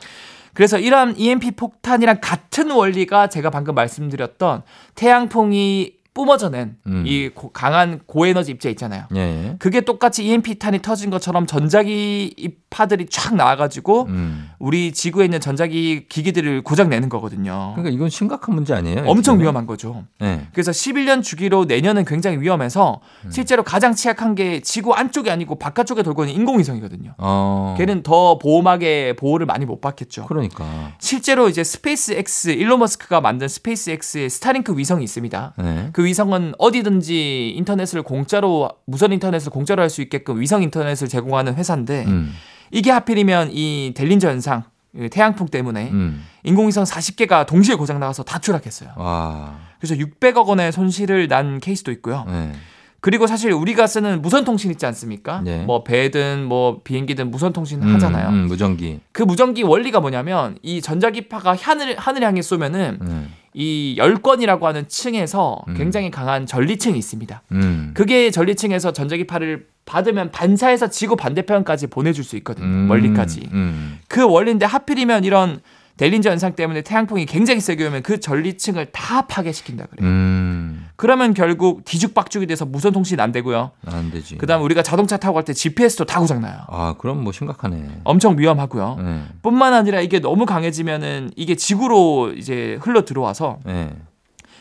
그래서 0.54 0.80
이러한 0.80 1.16
EMP 1.20 1.52
폭탄이랑 1.52 2.18
같은 2.20 2.72
원리가 2.72 3.28
제가 3.28 3.52
방금 3.52 3.76
말씀드렸던 3.76 4.64
태양풍이 4.96 5.94
뿜어져낸 6.18 6.78
음. 6.88 7.04
이 7.06 7.30
고- 7.30 7.52
강한 7.52 8.00
고에너지 8.08 8.52
입자 8.52 8.70
있잖아요. 8.70 9.04
예. 9.16 9.56
그게 9.60 9.82
똑같이 9.82 10.26
EMP 10.26 10.56
탄이 10.58 10.82
터진 10.82 11.12
것처럼 11.12 11.46
전자기 11.46 12.58
파들이 12.72 13.06
쫙 13.12 13.36
나와가지고 13.36 14.06
음. 14.08 14.50
우리 14.58 14.92
지구에 14.94 15.26
있는 15.26 15.40
전자기 15.40 16.08
기기들을 16.10 16.64
고장 16.64 16.90
내는 16.90 17.08
거거든요. 17.08 17.74
그러니까 17.76 17.94
이건 17.94 18.10
심각한 18.10 18.56
문제 18.56 18.74
아니에요? 18.74 19.02
엄청 19.06 19.36
이거는? 19.36 19.42
위험한 19.44 19.68
거죠. 19.68 20.06
예. 20.24 20.48
그래서 20.54 20.72
11년 20.72 21.22
주기로 21.22 21.66
내년은 21.66 22.04
굉장히 22.04 22.40
위험해서 22.40 23.00
음. 23.26 23.30
실제로 23.32 23.62
가장 23.62 23.94
취약한 23.94 24.34
게 24.34 24.60
지구 24.62 24.94
안쪽이 24.96 25.30
아니고 25.30 25.60
바깥쪽에 25.60 26.02
돌고 26.02 26.26
있는 26.26 26.36
인공위성이거든요. 26.42 27.14
어. 27.20 27.76
걔는 27.78 28.02
더 28.02 28.40
보호막의 28.40 29.16
보호를 29.18 29.46
많이 29.46 29.66
못 29.66 29.82
받겠죠. 29.82 30.26
그러니까. 30.26 30.66
실제로 30.98 31.48
이제 31.48 31.64
스페이스 31.64 32.14
X 32.14 32.50
일론 32.50 32.80
머스크가 32.80 33.22
만든 33.22 33.48
스페이스 33.48 33.92
X의 33.92 34.30
스타링크 34.32 34.76
위성이 34.76 35.04
있습니다. 35.04 35.54
예. 35.64 35.90
그 35.94 36.07
위성은 36.08 36.54
어디든지 36.58 37.50
인터넷을 37.56 38.02
공짜로 38.02 38.70
무선 38.86 39.14
인터넷을 39.14 39.52
공짜로 39.52 39.82
할 39.82 39.90
수 39.90 40.02
있게끔 40.02 40.40
위성 40.40 40.64
인터넷을 40.64 41.08
제공하는 41.08 41.56
회사인데 41.56 42.06
음. 42.08 42.34
이게 42.72 42.92
하필이면 42.92 43.50
이 43.52 43.94
델린저 43.96 44.28
현상 44.30 44.64
이 44.96 45.08
태양풍 45.10 45.48
때문에 45.48 45.90
음. 45.92 46.24
인공위성 46.44 46.84
40개가 46.84 47.46
동시에 47.46 47.76
고장 47.76 48.00
나가서 48.00 48.24
다 48.24 48.40
추락했어요. 48.40 48.90
와. 48.98 49.56
그래서 49.80 49.96
600억 49.96 50.48
원의 50.48 50.72
손실을 50.72 51.28
난 51.28 51.60
케이스도 51.60 51.92
있고요. 51.92 52.26
예. 52.30 52.52
그리고 53.00 53.28
사실 53.28 53.52
우리가 53.54 53.86
쓰는 53.86 54.22
무선 54.22 54.44
통신 54.44 54.72
있지 54.72 54.86
않습니까? 54.88 55.42
네. 55.44 55.64
뭐 55.64 55.84
배든 55.84 56.44
뭐 56.46 56.82
비행기든 56.84 57.30
무선 57.30 57.54
통신 57.54 57.82
음, 57.84 57.94
하잖아요. 57.96 58.30
음, 58.30 58.48
무전기. 58.48 59.00
그 59.12 59.22
무전기 59.24 59.62
원리가 59.64 60.00
뭐냐면 60.00 60.58
이 60.64 60.82
전자기파가 60.82 61.56
하늘 61.62 61.96
하늘 61.98 62.24
향해 62.24 62.42
쏘면은 62.42 62.98
음. 63.02 63.34
이 63.60 63.96
열권이라고 63.98 64.68
하는 64.68 64.88
층에서 64.88 65.64
음. 65.68 65.74
굉장히 65.74 66.12
강한 66.12 66.46
전리층이 66.46 66.96
있습니다. 66.96 67.42
음. 67.54 67.92
그게 67.96 68.30
전리층에서 68.30 68.94
전자기파를 68.94 69.66
받으면 69.86 70.30
반사해서 70.30 70.92
지구 70.92 71.16
반대편까지 71.16 71.88
보내줄 71.88 72.24
수 72.24 72.38
있거든요. 72.38 72.68
음. 72.68 72.88
멀리까지. 72.88 73.50
음. 73.52 73.98
그 74.08 74.22
원리인데 74.22 74.68
하필이면 74.68 75.24
이런 75.24 75.60
델린저 75.98 76.30
현상 76.30 76.54
때문에 76.54 76.84
태양풍이 76.84 77.26
굉장히 77.26 77.60
세게 77.60 77.88
오면 77.88 78.04
그 78.04 78.20
전리층을 78.20 78.90
다 78.92 79.26
파괴시킨다 79.26 79.88
그래요. 79.88 80.08
음. 80.08 80.87
그러면 80.98 81.34
결국 81.36 81.86
뒤죽박죽이 81.86 82.48
돼서 82.48 82.66
무선 82.66 82.92
통신 82.92 83.20
안 83.20 83.32
되고요. 83.32 83.72
안 83.86 84.12
되지. 84.12 84.38
그다음 84.38 84.62
에 84.62 84.64
우리가 84.66 84.82
자동차 84.82 85.16
타고 85.16 85.36
갈 85.36 85.44
때 85.46 85.54
GPS도 85.54 86.06
다 86.06 86.20
고장 86.20 86.42
나요. 86.42 86.58
아, 86.68 86.96
그럼 86.98 87.24
뭐 87.24 87.32
심각하네. 87.32 88.02
엄청 88.04 88.38
위험하고요. 88.38 88.98
예. 89.00 89.22
뿐만 89.44 89.74
아니라 89.74 90.02
이게 90.02 90.20
너무 90.20 90.46
강해지면은 90.46 91.32
이게 91.36 91.56
지구로 91.56 92.34
이제 92.34 92.78
흘러 92.82 93.06
들어와서 93.06 93.60
예. 93.68 93.92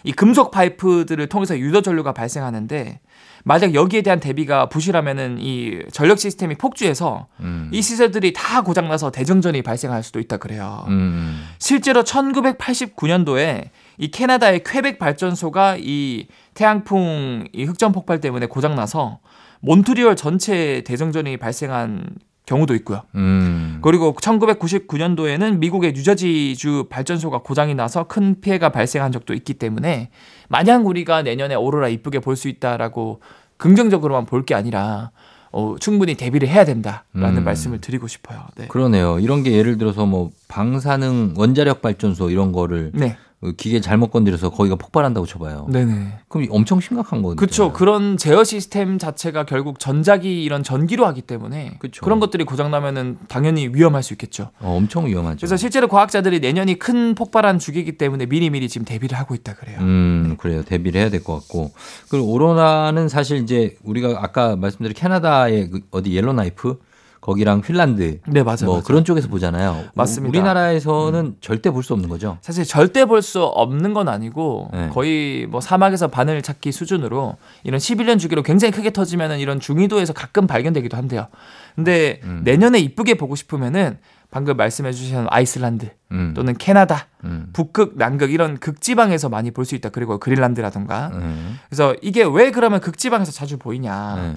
이 0.05 0.13
금속 0.13 0.51
파이프들을 0.53 1.27
통해서 1.29 1.59
유도 1.59 1.81
전류가 1.83 2.13
발생하는데 2.13 3.01
만약 3.43 3.75
여기에 3.75 4.03
대한 4.03 4.21
대비가 4.21 4.69
부실하면은 4.69 5.39
이 5.41 5.81
전력 5.93 6.19
시스템이 6.19 6.57
폭주해서 6.57 7.27
음. 7.41 7.71
이 7.73 7.81
시설들이 7.81 8.33
다 8.33 8.63
고장나서 8.63 9.11
대정전이 9.11 9.63
발생할 9.63 10.03
수도 10.03 10.21
있다 10.21 10.37
그래요. 10.37 10.85
음. 10.89 11.43
실제로 11.59 12.03
1989년도에 12.05 13.71
이 13.99 14.09
캐나다의 14.11 14.63
퀘벡 14.65 14.99
발전소가 14.99 15.77
이 15.79 16.27
태양풍 16.55 17.49
이 17.53 17.65
흑점 17.65 17.93
폭발 17.93 18.21
때문에 18.21 18.47
고장나서 18.47 19.19
몬트리올 19.61 20.17
전체 20.17 20.83
대정전이 20.87 21.37
발생한 21.39 22.05
경우도 22.47 22.75
있고요. 22.77 23.03
음. 23.17 23.79
그리고 23.83 24.15
1999년도에는 24.15 25.59
미국의 25.59 25.93
뉴저지주 25.95 26.87
발전소가 26.91 27.39
고장이 27.39 27.75
나서 27.75 28.05
큰 28.05 28.41
피해가 28.41 28.69
발생한 28.71 29.13
적도 29.13 29.35
있기 29.35 29.55
때문에 29.55 30.11
마냥 30.49 30.87
우리가 30.87 31.23
내년에 31.23 31.55
오로라 31.55 31.89
이쁘게 31.89 32.21
볼 32.21 32.37
수 32.37 32.49
있다라고 32.49 33.21
긍정적으로만 33.57 34.27
볼 34.27 34.45
게 34.45 34.55
아니라 34.55 35.11
어, 35.51 35.75
충분히 35.81 36.15
대비를 36.17 36.47
해야 36.49 36.65
된다라는 36.65 37.39
음. 37.39 37.45
말씀을 37.45 37.81
드리고 37.81 38.07
싶어요. 38.09 38.41
네. 38.57 38.67
그러네요. 38.69 39.19
이런 39.19 39.43
게 39.43 39.53
예를 39.53 39.79
들어서 39.79 40.05
뭐 40.05 40.31
방사능 40.49 41.35
원자력 41.37 41.81
발전소 41.81 42.29
이런 42.31 42.53
거를 42.53 42.91
네. 42.95 43.17
그 43.47 43.53
기계 43.55 43.81
잘못 43.81 44.11
건드려서 44.11 44.51
거기가 44.51 44.75
폭발한다고 44.75 45.25
쳐봐요. 45.25 45.69
네네. 45.71 46.19
그럼 46.29 46.49
엄청 46.51 46.81
심각한 46.81 47.23
거거든요. 47.23 47.37
그렇죠. 47.39 47.73
그런 47.73 48.17
제어 48.17 48.43
시스템 48.43 48.99
자체가 48.99 49.45
결국 49.47 49.79
전자기 49.79 50.43
이런 50.43 50.65
전기로 50.65 51.07
하기 51.07 51.23
때문에 51.23 51.77
그쵸. 51.79 52.05
런 52.09 52.19
것들이 52.19 52.43
고장 52.43 52.73
나면은 52.73 53.19
당연히 53.29 53.69
위험할 53.69 54.03
수 54.03 54.15
있겠죠. 54.15 54.51
어, 54.59 54.75
엄청 54.77 55.07
위험하죠. 55.07 55.37
그래서 55.39 55.57
실제로 55.57 55.87
과학자들이 55.87 56.41
내년이 56.41 56.81
큰 56.81 57.15
폭발한 57.15 57.61
주기이기 57.61 57.99
때문에 57.99 58.27
미리미리 58.27 58.69
지금 58.69 58.85
대비를 58.85 59.17
하고 59.17 59.37
있다 59.37 59.55
그래요. 59.55 59.79
음, 59.81 60.35
그래요. 60.39 60.65
대비를 60.65 61.01
해야 61.01 61.09
될 61.09 61.23
것 61.23 61.35
같고. 61.35 61.71
그리고 62.09 62.33
오로라는 62.33 63.09
사실 63.09 63.39
이제 63.39 63.77
우리가 63.85 64.19
아까 64.21 64.57
말씀드린 64.57 64.93
캐나다의 64.95 65.71
그 65.71 65.81
어디 65.93 66.17
옐로나이프 66.17 66.79
거기랑 67.27 67.61
핀란드 67.61 68.21
네 68.29 68.43
맞아요. 68.45 68.57
뭐 68.67 68.75
맞아요. 68.75 68.85
그런 68.85 69.05
쪽에서 69.05 69.27
보잖아요. 69.29 69.83
맞습니다. 69.95 70.29
음. 70.29 70.31
우리나라에서는 70.31 71.37
절대 71.41 71.71
볼 71.71 71.83
수 71.83 71.93
없는 71.93 72.09
거죠. 72.09 72.39
사실 72.41 72.65
절대 72.65 73.05
볼 73.05 73.21
수 73.21 73.43
없는 73.43 73.93
건 73.95 74.09
아니고 74.09 74.71
네. 74.73 74.89
거의 74.91 75.47
뭐 75.47 75.61
사막에서 75.61 76.07
바늘 76.09 76.41
찾기 76.41 76.71
수준으로 76.71 77.37
이런 77.65 77.79
11년 77.81 78.21
주기로 78.21 78.43
굉장히 78.45 78.71
크게 78.71 78.91
터지면은 78.91 79.41
이런 79.41 79.59
중위도에서 79.59 80.13
가끔 80.13 80.47
발견되기도 80.47 80.97
한대요. 80.97 81.27
근데 81.75 82.21
음. 82.23 82.43
내년에 82.45 82.79
이쁘게 82.79 83.15
보고 83.15 83.35
싶으면은 83.35 83.99
방금 84.31 84.57
말씀해 84.57 84.93
주신 84.93 85.27
아이슬란드 85.29 85.91
음. 86.13 86.33
또는 86.37 86.55
캐나다, 86.57 87.07
음. 87.25 87.49
북극, 87.53 87.95
남극 87.97 88.31
이런 88.33 88.59
극지방에서 88.59 89.29
많이 89.29 89.51
볼 89.51 89.65
수 89.65 89.75
있다. 89.75 89.89
그리고 89.89 90.19
그린란드라던가. 90.19 91.11
음. 91.15 91.59
그래서 91.69 91.97
이게 92.03 92.23
왜 92.25 92.51
그러면 92.53 92.81
극지방에서 92.81 93.33
자주 93.33 93.59
보이냐? 93.59 94.37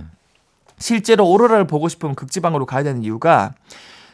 네. 0.80 0.84
실제로 0.86 1.28
오로라를 1.30 1.68
보고 1.68 1.88
싶으면 1.90 2.16
극지방으로 2.16 2.66
가야 2.66 2.84
되는 2.84 3.04
이유가 3.04 3.54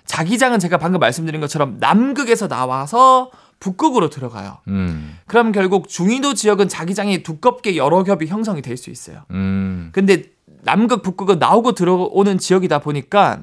자기장은 0.05 0.59
제가 0.59 0.77
방금 0.77 0.99
말씀드린 0.99 1.41
것처럼 1.41 1.77
남극에서 1.79 2.47
나와서 2.47 3.31
북극으로 3.59 4.09
들어가요. 4.09 4.57
음. 4.67 5.17
그럼 5.27 5.51
결국 5.51 5.87
중위도 5.87 6.33
지역은 6.33 6.67
자기장이 6.67 7.23
두껍게 7.23 7.77
여러 7.77 8.03
겹이 8.03 8.27
형성이 8.27 8.61
될 8.61 8.77
수 8.77 8.89
있어요. 8.89 9.21
음. 9.31 9.89
근데 9.93 10.23
남극, 10.63 11.01
북극은 11.01 11.39
나오고 11.39 11.71
들어오는 11.73 12.37
지역이다 12.37 12.79
보니까 12.79 13.39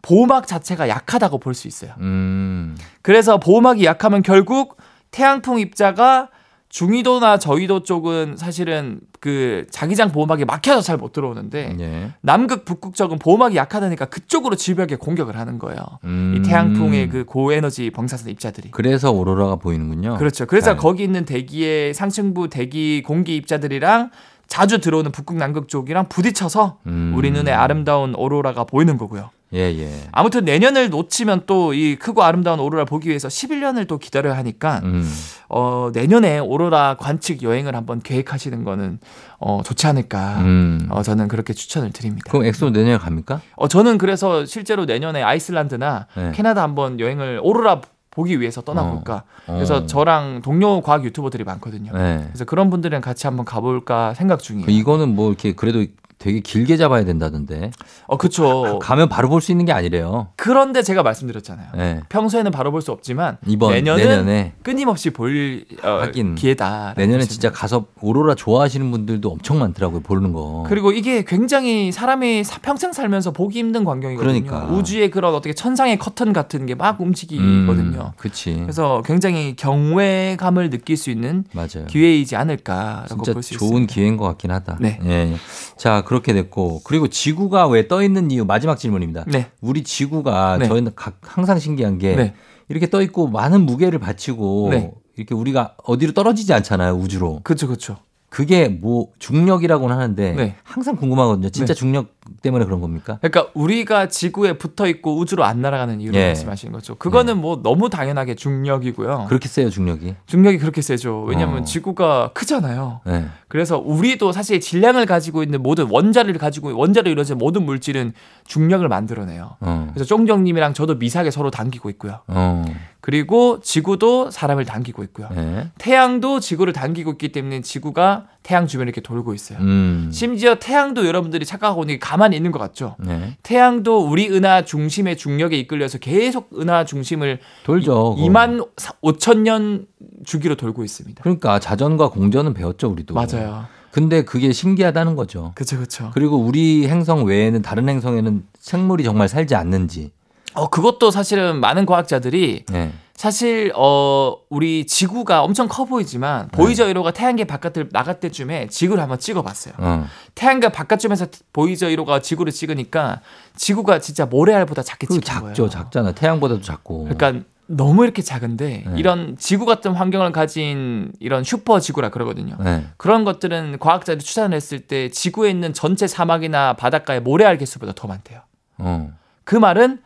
보호막 0.00 0.46
자체가 0.48 0.88
약하다고 0.88 1.38
볼 1.38 1.54
수 1.54 1.68
있어요. 1.68 1.92
음. 1.98 2.76
그래서 3.02 3.38
보호막이 3.38 3.84
약하면 3.84 4.22
결국 4.22 4.76
태양풍 5.12 5.58
입자가 5.60 6.28
중위도나 6.72 7.38
저위도 7.38 7.82
쪽은 7.82 8.36
사실은 8.38 9.00
그 9.20 9.66
자기장 9.70 10.10
보호막이 10.10 10.46
막혀서 10.46 10.80
잘 10.80 10.96
못 10.96 11.12
들어오는데 11.12 11.76
예. 11.80 12.12
남극, 12.22 12.64
북극 12.64 12.94
쪽은 12.94 13.18
보호막이 13.18 13.56
약하다니까 13.56 14.06
그쪽으로 14.06 14.56
지벽에 14.56 14.96
공격을 14.96 15.36
하는 15.36 15.58
거예요. 15.58 15.80
음. 16.04 16.34
이 16.36 16.42
태양풍의 16.42 17.08
그 17.10 17.24
고에너지 17.24 17.90
방사선 17.90 18.30
입자들이. 18.30 18.70
그래서 18.70 19.10
오로라가 19.10 19.56
보이는군요. 19.56 20.16
그렇죠. 20.16 20.46
그래서 20.46 20.70
잘. 20.70 20.76
거기 20.78 21.02
있는 21.02 21.26
대기의 21.26 21.92
상층부 21.92 22.48
대기 22.48 23.02
공기 23.02 23.36
입자들이랑 23.36 24.10
자주 24.46 24.80
들어오는 24.80 25.12
북극 25.12 25.36
남극 25.36 25.68
쪽이랑 25.68 26.08
부딪혀서 26.08 26.78
음. 26.86 27.12
우리 27.16 27.30
눈에 27.30 27.52
아름다운 27.52 28.14
오로라가 28.14 28.64
보이는 28.64 28.96
거고요. 28.96 29.28
예, 29.54 29.60
예. 29.78 30.08
아무튼 30.12 30.44
내년을 30.44 30.90
놓치면 30.90 31.42
또 31.46 31.72
이 31.72 31.96
크고 31.96 32.22
아름다운 32.22 32.60
오로라 32.60 32.84
보기 32.84 33.08
위해서 33.08 33.28
11년을 33.28 33.86
또 33.88 33.98
기다려야 33.98 34.36
하니까 34.36 34.80
음. 34.84 35.08
어, 35.48 35.90
내년에 35.92 36.38
오로라 36.38 36.96
관측 36.98 37.42
여행을 37.42 37.74
한번 37.74 38.00
계획하시는 38.00 38.64
거는 38.64 38.98
어, 39.38 39.60
좋지 39.64 39.86
않을까. 39.86 40.38
음. 40.40 40.86
어, 40.90 41.02
저는 41.02 41.28
그렇게 41.28 41.52
추천을 41.52 41.92
드립니다. 41.92 42.24
그럼 42.30 42.44
엑소 42.46 42.70
내년에 42.70 42.98
갑니까? 42.98 43.40
어, 43.56 43.68
저는 43.68 43.98
그래서 43.98 44.44
실제로 44.44 44.84
내년에 44.84 45.22
아이슬란드나 45.22 46.06
네. 46.14 46.32
캐나다 46.34 46.62
한번 46.62 47.00
여행을 47.00 47.40
오로라 47.42 47.80
보기 48.10 48.40
위해서 48.40 48.60
떠나볼까. 48.60 49.22
어. 49.46 49.54
그래서 49.54 49.76
어. 49.76 49.86
저랑 49.86 50.42
동료 50.42 50.82
과학 50.82 51.04
유튜버들이 51.04 51.44
많거든요. 51.44 51.92
네. 51.94 52.24
그래서 52.28 52.44
그런 52.44 52.68
분들이랑 52.68 53.00
같이 53.00 53.26
한번 53.26 53.46
가볼까 53.46 54.12
생각 54.14 54.42
중이에요. 54.42 54.66
그 54.66 54.70
이거는 54.72 55.14
뭐 55.14 55.28
이렇게 55.28 55.52
그래도 55.54 55.84
되게 56.22 56.38
길게 56.40 56.76
잡아야 56.76 57.04
된다던데. 57.04 57.72
어, 58.06 58.16
그쵸. 58.16 58.78
가면 58.80 59.08
바로 59.08 59.28
볼 59.28 59.40
수 59.42 59.50
있는 59.50 59.64
게 59.64 59.72
아니래요. 59.72 60.28
그런데 60.36 60.82
제가 60.82 61.02
말씀드렸잖아요. 61.02 61.68
네. 61.76 62.00
평소에는 62.08 62.52
바로 62.52 62.70
볼 62.70 62.80
수 62.80 62.92
없지만 62.92 63.38
이번 63.46 63.72
내년은 63.72 64.04
내년에 64.06 64.52
끊임없이 64.62 65.10
볼 65.10 65.64
어, 65.82 65.88
하긴. 66.02 66.36
기회다. 66.36 66.94
내년에 66.96 67.24
진짜 67.24 67.50
가서 67.50 67.86
오로라 68.00 68.34
좋아하시는 68.36 68.88
분들도 68.90 69.28
엄청 69.30 69.58
많더라고요. 69.58 70.00
보는 70.00 70.32
거. 70.32 70.64
그리고 70.68 70.92
이게 70.92 71.24
굉장히 71.24 71.90
사람이 71.90 72.44
사- 72.44 72.60
평생 72.60 72.92
살면서 72.92 73.32
보기 73.32 73.58
힘든 73.58 73.82
광경이거든요. 73.84 74.44
그러니까. 74.44 74.72
우주의 74.72 75.10
그런 75.10 75.34
어떻게 75.34 75.52
천상의 75.54 75.98
커튼 75.98 76.32
같은 76.32 76.66
게 76.66 76.74
막 76.74 77.00
움직이거든요. 77.00 78.00
음, 78.00 78.12
그치. 78.16 78.54
그래서 78.60 79.02
굉장히 79.04 79.54
경외감을 79.56 80.70
느낄 80.70 80.96
수 80.96 81.10
있는 81.10 81.44
맞아요. 81.52 81.86
기회이지 81.88 82.36
않을까라고 82.36 83.08
진짜 83.08 83.32
볼수 83.32 83.54
좋은 83.58 83.68
있습니다. 83.82 83.92
기회인 83.94 84.16
것 84.16 84.24
같긴 84.26 84.50
하다. 84.50 84.78
네. 84.80 84.98
예. 85.04 85.34
자, 85.76 86.02
그 86.02 86.11
렇게 86.12 86.32
됐고. 86.32 86.82
그리고 86.84 87.08
지구가 87.08 87.66
왜 87.68 87.88
떠 87.88 88.02
있는 88.02 88.30
이유 88.30 88.44
마지막 88.44 88.78
질문입니다. 88.78 89.24
네. 89.26 89.46
우리 89.60 89.82
지구가 89.82 90.58
네. 90.58 90.68
저희는 90.68 90.92
각 90.94 91.18
항상 91.22 91.58
신기한 91.58 91.98
게 91.98 92.14
네. 92.14 92.34
이렇게 92.68 92.88
떠 92.88 93.02
있고 93.02 93.26
많은 93.28 93.66
무게를 93.66 93.98
바치고 93.98 94.68
네. 94.70 94.92
이렇게 95.16 95.34
우리가 95.34 95.74
어디로 95.84 96.12
떨어지지 96.12 96.52
않잖아요, 96.54 96.94
우주로. 96.94 97.40
그렇죠, 97.42 97.66
그렇죠. 97.66 97.96
그게 98.30 98.68
뭐 98.68 99.08
중력이라고는 99.18 99.94
하는데 99.94 100.32
네. 100.32 100.56
항상 100.62 100.96
궁금하거든요. 100.96 101.50
진짜 101.50 101.74
네. 101.74 101.78
중력 101.78 102.14
때문에 102.42 102.64
그런 102.64 102.80
겁니까? 102.80 103.18
그러니까 103.20 103.50
우리가 103.54 104.08
지구에 104.08 104.54
붙어 104.58 104.86
있고 104.86 105.18
우주로 105.18 105.44
안 105.44 105.60
날아가는 105.60 106.00
이유를 106.00 106.20
예. 106.20 106.26
말씀하시는 106.28 106.72
거죠. 106.72 106.94
그거는 106.94 107.38
뭐 107.38 107.60
너무 107.62 107.90
당연하게 107.90 108.34
중력이고요. 108.34 109.26
그렇게 109.28 109.48
세요, 109.48 109.70
중력이. 109.70 110.14
중력이 110.26 110.58
그렇게 110.58 110.82
세죠. 110.82 111.24
왜냐하면 111.24 111.62
어. 111.62 111.64
지구가 111.64 112.30
크잖아요. 112.34 113.00
네. 113.06 113.26
그래서 113.48 113.78
우리도 113.78 114.32
사실 114.32 114.60
질량을 114.60 115.06
가지고 115.06 115.42
있는 115.42 115.62
모든 115.62 115.88
원자를 115.90 116.38
가지고 116.38 116.76
원자로 116.76 117.10
이루어진 117.10 117.38
모든 117.38 117.64
물질은 117.64 118.12
중력을 118.44 118.86
만들어내요. 118.88 119.56
어. 119.60 119.90
그래서 119.92 120.06
쫑정님이랑 120.06 120.74
저도 120.74 120.96
미사하게 120.96 121.30
서로 121.30 121.50
당기고 121.50 121.90
있고요. 121.90 122.20
어. 122.28 122.64
그리고 123.00 123.60
지구도 123.60 124.30
사람을 124.30 124.64
당기고 124.64 125.02
있고요. 125.04 125.28
네. 125.34 125.68
태양도 125.76 126.38
지구를 126.38 126.72
당기고 126.72 127.12
있기 127.12 127.32
때문에 127.32 127.60
지구가 127.60 128.26
태양 128.42 128.66
주변을 128.66 128.88
이렇게 128.88 129.00
돌고 129.00 129.34
있어요. 129.34 129.58
음. 129.60 130.10
심지어 130.12 130.56
태양도 130.56 131.06
여러분들이 131.06 131.44
착각하고 131.44 131.82
있는 131.82 131.94
게 131.94 131.98
가만히 131.98 132.36
있는 132.36 132.52
것 132.52 132.58
같죠. 132.58 132.96
네. 132.98 133.36
태양도 133.42 134.08
우리 134.08 134.28
은하 134.28 134.64
중심의 134.64 135.16
중력에 135.16 135.56
이끌려서 135.58 135.98
계속 135.98 136.50
은하 136.58 136.84
중심을 136.84 137.38
돌죠. 137.64 138.14
그거. 138.16 138.26
2만 138.26 138.68
5천 139.02 139.38
년 139.38 139.86
주기로 140.24 140.56
돌고 140.56 140.84
있습니다. 140.84 141.22
그러니까 141.22 141.58
자전과 141.58 142.10
공전은 142.10 142.54
배웠죠, 142.54 142.90
우리도. 142.90 143.14
맞아요. 143.14 143.66
근데 143.92 144.24
그게 144.24 144.52
신기하다는 144.52 145.16
거죠. 145.16 145.52
그렇죠, 145.54 145.76
그렇죠. 145.76 146.10
그리고 146.14 146.36
우리 146.38 146.88
행성 146.88 147.24
외에는 147.24 147.60
다른 147.60 147.88
행성에는 147.88 148.44
생물이 148.58 149.04
정말 149.04 149.28
살지 149.28 149.54
않는지. 149.54 150.12
어 150.54 150.68
그것도 150.68 151.10
사실은 151.10 151.60
많은 151.60 151.86
과학자들이 151.86 152.64
네. 152.70 152.92
사실 153.14 153.72
어 153.76 154.36
우리 154.48 154.86
지구가 154.86 155.42
엄청 155.42 155.68
커 155.68 155.84
보이지만 155.84 156.48
네. 156.50 156.56
보이저 156.56 156.86
1호가 156.86 157.14
태양계 157.14 157.44
바깥을 157.44 157.90
나갈 157.92 158.20
때쯤에 158.20 158.66
지구를 158.68 159.02
한번 159.02 159.18
찍어봤어요. 159.18 159.74
어. 159.78 160.06
태양계 160.34 160.70
바깥쯤에서 160.70 161.26
보이저 161.52 161.88
1호가 161.88 162.22
지구를 162.22 162.52
찍으니까 162.52 163.20
지구가 163.56 164.00
진짜 164.00 164.26
모래알보다 164.26 164.82
작게 164.82 165.06
찍힌 165.06 165.22
작죠, 165.22 165.42
거예요. 165.64 165.68
작잖아. 165.68 166.12
태양보다도 166.12 166.62
작고. 166.62 167.04
그러니까 167.04 167.44
너무 167.66 168.04
이렇게 168.04 168.22
작은데 168.22 168.84
네. 168.86 168.94
이런 168.96 169.36
지구 169.38 169.66
같은 169.66 169.92
환경을 169.92 170.32
가진 170.32 171.12
이런 171.20 171.44
슈퍼 171.44 171.80
지구라 171.80 172.10
그러거든요. 172.10 172.56
네. 172.58 172.86
그런 172.96 173.24
것들은 173.24 173.78
과학자들이 173.78 174.24
추산을 174.24 174.56
했을 174.56 174.80
때 174.80 175.10
지구에 175.10 175.50
있는 175.50 175.72
전체 175.72 176.06
사막이나 176.06 176.74
바닷가의 176.74 177.20
모래알 177.20 177.56
개수보다 177.58 177.92
더 177.94 178.08
많대요. 178.08 178.40
어. 178.78 179.12
그 179.44 179.54
말은 179.56 180.00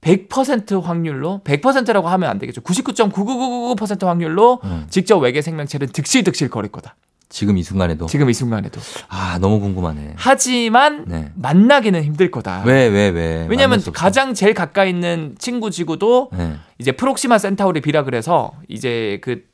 100% 0.00 0.82
확률로 0.82 1.40
100%라고 1.44 2.08
하면 2.08 2.30
안 2.30 2.38
되겠죠. 2.38 2.60
99.99999% 2.62 4.06
확률로 4.06 4.60
음. 4.64 4.86
직접 4.88 5.18
외계 5.18 5.42
생명체는 5.42 5.88
득실득실 5.88 6.48
거릴 6.48 6.70
거다. 6.72 6.96
지금 7.28 7.56
이 7.56 7.62
순간에도. 7.62 8.06
지금 8.06 8.28
이 8.28 8.34
순간에도. 8.34 8.80
아, 9.08 9.38
너무 9.40 9.60
궁금하네. 9.60 10.14
하지만 10.16 11.04
네. 11.06 11.30
만나기는 11.36 12.02
힘들 12.02 12.30
거다. 12.30 12.62
왜, 12.66 12.88
왜, 12.88 13.08
왜? 13.08 13.46
왜냐하면 13.48 13.70
만날 13.70 13.80
수 13.80 13.90
없어. 13.90 14.02
가장 14.02 14.34
제일 14.34 14.52
가까이 14.52 14.90
있는 14.90 15.36
친구 15.38 15.70
지구도 15.70 16.30
네. 16.36 16.56
이제 16.78 16.90
프록시마 16.90 17.38
센타우리 17.38 17.82
b라 17.82 18.02
그래서 18.02 18.52
이제 18.68 19.20
그 19.22 19.44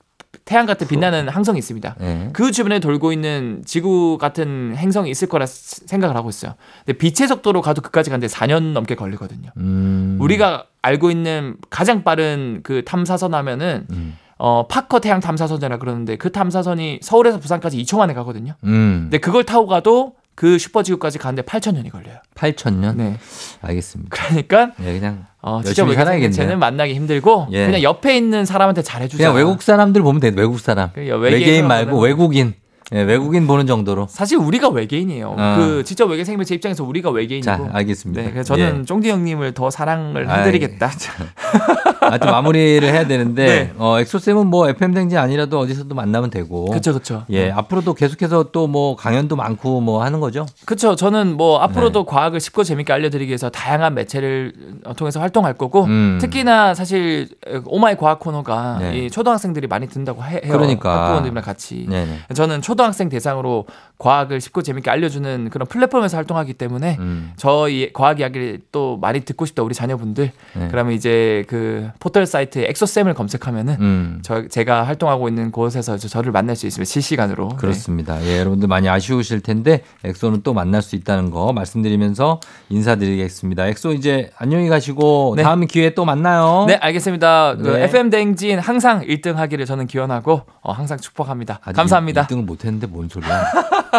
태양 0.45 0.67
같은 0.67 0.87
빛나는 0.87 1.29
항성이 1.29 1.59
있습니다. 1.59 1.97
네. 1.99 2.31
그 2.33 2.53
주변에 2.53 2.79
돌고 2.79 3.13
있는 3.13 3.63
지구 3.65 4.19
같은 4.19 4.75
행성이 4.77 5.11
있을 5.11 5.29
거라 5.29 5.47
스- 5.47 5.87
생각을 5.87 6.15
하고 6.17 6.29
있어요. 6.29 6.55
근데 6.85 6.99
빛의 6.99 7.27
속도로 7.29 7.63
가도 7.63 7.83
그까지 7.83 8.11
가는데 8.11 8.27
4년 8.33 8.73
넘게 8.73 8.95
걸리거든요. 8.95 9.51
음. 9.57 10.19
우리가 10.21 10.67
알고 10.83 11.11
있는 11.11 11.57
가장 11.71 12.05
빠른 12.05 12.61
그 12.63 12.85
탐사선 12.85 13.35
하면은 13.35 13.87
음. 13.91 14.17
어 14.39 14.67
파커 14.69 15.01
태양 15.01 15.21
탐사선이라 15.21 15.79
그러는데 15.79 16.17
그 16.17 16.31
탐사선이 16.31 17.01
서울에서 17.03 17.41
부산까지 17.41 17.83
2초 17.83 17.97
만에 17.99 18.13
가거든요. 18.15 18.53
음. 18.65 19.01
근데 19.05 19.19
그걸 19.19 19.45
타고 19.45 19.67
가도 19.67 20.15
그 20.37 20.59
슈퍼지구까지 20.59 21.19
가는데 21.19 21.43
8,000년이 21.43 21.91
걸려요. 21.91 22.19
8,000년? 22.35 22.97
네. 22.97 23.17
알겠습니다. 23.63 24.11
그러니까 24.15 24.71
예, 24.85 24.93
그냥 24.93 25.27
어, 25.41 25.63
진짜 25.63 25.83
살아야겠네요. 25.83 26.31
생명체는 26.31 26.59
만나기 26.59 26.95
힘들고 26.95 27.49
예. 27.53 27.65
그냥 27.65 27.83
옆에 27.83 28.17
있는 28.17 28.45
사람한테 28.45 28.83
잘해주자. 28.83 29.17
그냥 29.17 29.35
외국 29.35 29.63
사람들 29.63 30.03
보면 30.03 30.21
돼. 30.21 30.33
외국 30.37 30.61
사람. 30.61 30.91
그 30.95 31.01
외계인 31.01 31.23
외계인 31.23 31.67
말고 31.67 31.99
외국인. 31.99 32.55
예, 32.93 33.01
외국인 33.03 33.47
보는 33.47 33.67
정도로. 33.67 34.07
사실 34.09 34.39
우리가 34.39 34.69
외계인이에요. 34.69 35.35
어. 35.37 35.57
그 35.59 35.83
진짜 35.85 36.05
외계 36.05 36.23
생명체 36.23 36.55
입장에서 36.55 36.85
우리가 36.85 37.11
외계인이고. 37.11 37.45
자, 37.45 37.69
알겠습니다. 37.73 38.23
네, 38.23 38.31
그래서 38.31 38.55
저는 38.55 38.81
예. 38.81 38.85
쫑디 38.85 39.11
형님을 39.11 39.55
더 39.55 39.71
사랑을 39.71 40.31
해드리겠다. 40.31 40.91
아, 42.13 42.19
좀 42.19 42.31
마무리를 42.31 42.87
해야 42.89 43.07
되는데, 43.07 43.47
네. 43.47 43.73
어, 43.79 43.99
엑소쌤은 44.01 44.47
뭐 44.47 44.69
FM 44.69 44.95
댕진 44.95 45.19
아니라도 45.19 45.59
어디서도 45.59 45.95
만나면 45.95 46.31
되고. 46.31 46.67
그렇죠, 46.67 46.93
그렇죠. 46.93 47.25
예, 47.31 47.51
앞으로도 47.51 47.95
계속해서 47.95 48.51
또 48.53 48.67
뭐 48.67 48.97
강연도 48.97 49.37
많고 49.37 49.81
뭐 49.81 50.03
하는 50.03 50.19
거죠? 50.19 50.45
그렇죠. 50.65 50.97
저는 50.97 51.37
뭐 51.37 51.61
앞으로도 51.61 52.01
네. 52.01 52.05
과학을 52.09 52.41
쉽고 52.41 52.65
재밌게 52.65 52.93
알려드리기 52.93 53.29
위해서 53.31 53.49
다양한 53.49 53.95
매체를 53.95 54.53
통해서 54.97 55.21
활동할 55.21 55.55
거고 55.55 55.85
음. 55.85 56.19
특히나 56.21 56.75
사실 56.75 57.29
오마이 57.65 57.97
과학 57.97 58.19
코너가 58.19 58.79
네. 58.81 58.99
이 59.07 59.11
초등학생들이 59.11 59.69
많이 59.69 59.89
듣는다고 59.89 60.23
해- 60.25 60.41
해요. 60.45 60.53
그러니까. 60.53 61.05
학부모님이랑 61.05 61.45
같이. 61.45 61.87
네네. 61.89 62.19
저는 62.35 62.61
초등학생 62.61 63.09
대상으로 63.09 63.67
과학을 63.99 64.41
쉽고 64.41 64.63
재밌게 64.63 64.91
알려주는 64.91 65.49
그런 65.51 65.67
플랫폼에서 65.69 66.17
활동하기 66.17 66.55
때문에 66.55 66.97
음. 66.99 67.33
저희 67.37 67.93
과학 67.93 68.19
이야기를 68.21 68.61
또 68.73 68.97
많이 69.01 69.21
듣고 69.21 69.47
싶다 69.47 69.63
우리 69.63 69.75
자녀분들 69.75 70.33
네. 70.55 70.69
그러면 70.71 70.93
이제 70.93 71.45
그 71.49 71.89
포털 72.01 72.27
사이트 72.27 72.59
엑소쌤을 72.61 73.15
검색하면은 73.15 73.77
음. 73.81 74.19
저 74.23 74.47
제가 74.49 74.83
활동하고 74.85 75.29
있는 75.29 75.51
곳에서 75.51 75.97
저- 75.99 76.09
저를 76.09 76.33
만날 76.33 76.57
수 76.57 76.67
있으면 76.67 76.85
실시간으로 76.85 77.49
네. 77.51 77.57
그렇습니다. 77.57 78.23
예, 78.25 78.39
여러분들 78.39 78.69
많이 78.69 78.89
아쉬우실 78.89 79.41
텐데 79.41 79.83
엑소는 80.05 80.43
또 80.43 80.55
만날 80.55 80.83
수 80.83 80.97
있다는 80.97 81.31
거 81.31 81.53
말씀드리면서 81.53 82.41
인사드리겠습니다. 82.69 83.67
엑소 83.69 83.93
이제 83.93 84.31
안녕히 84.39 84.69
가시고 84.69 85.35
네. 85.37 85.43
다음 85.43 85.67
기회에 85.67 85.95
또 85.95 86.05
만나요. 86.05 86.65
네, 86.69 86.75
알겠습니다. 86.77 87.57
그 87.57 87.69
네. 87.69 87.85
FM 87.85 88.11
대행진 88.11 88.59
항상 88.59 89.03
1등 89.03 89.35
하기를 89.35 89.67
저는 89.67 89.87
기원하고 89.87 90.43
어, 90.63 90.73
항상 90.73 90.99
축복합니다. 90.99 91.61
감사합니다. 91.75 92.27
1등을 92.27 92.45
못 92.45 92.65
했는데 92.65 92.87
뭔 92.87 93.09
소리야? 93.09 93.45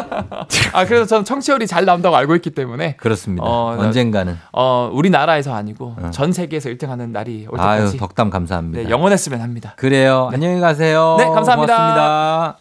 아, 0.74 0.86
그래서 0.86 1.06
저는 1.06 1.26
청취율이 1.26 1.68
잘 1.68 1.86
나온다고 1.86 2.16
알고 2.16 2.36
있기 2.36 2.52
때문에 2.52 2.96
그렇습니다. 2.98 3.44
어, 3.46 3.76
나- 3.76 3.84
언젠가는 3.84 4.38
어, 4.54 4.90
우리나라에서 4.94 5.54
아니고 5.54 5.96
어. 5.98 6.10
전 6.12 6.32
세계에서 6.32 6.70
1등 6.70 6.88
하는 6.88 7.12
날이 7.12 7.48
올 7.50 7.58
때까지 7.58 7.87
덕담 7.91 8.30
감사합니다. 8.30 8.84
네, 8.84 8.89
영원했으면 8.89 9.41
합니다. 9.41 9.73
그래요. 9.78 10.30
안녕히 10.34 10.60
가세요. 10.60 11.15
네, 11.17 11.26
감사합니다. 11.26 11.76
고맙습니다. 11.76 12.58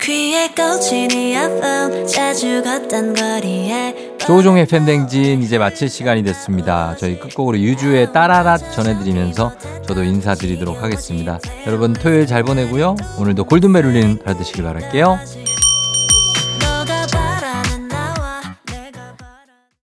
귀에 0.00 0.48
꽂힌 0.48 1.10
이어폰 1.10 2.06
자주 2.06 2.62
걷던 2.62 3.14
거리에 3.14 4.16
조종의 4.18 4.66
팬댕진 4.66 5.42
이제 5.42 5.58
마칠 5.58 5.90
시간이 5.90 6.22
됐습니다. 6.22 6.96
저희 6.96 7.18
끝곡으로 7.18 7.58
유주의 7.58 8.06
따라랏 8.08 8.72
전해드리면서 8.72 9.52
저도 9.86 10.02
인사드리도록 10.02 10.82
하겠습니다. 10.82 11.38
여러분 11.66 11.92
토요일 11.92 12.26
잘 12.26 12.44
보내고요. 12.44 12.96
오늘도 13.18 13.44
골든벨 13.44 13.84
울리는 13.84 14.20
하루 14.24 14.38
되시길 14.38 14.64
바랄게요. 14.64 15.18